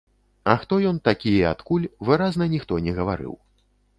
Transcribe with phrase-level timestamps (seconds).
[0.53, 3.33] А хто ён такі і адкуль, выразна ніхто не гаварыў.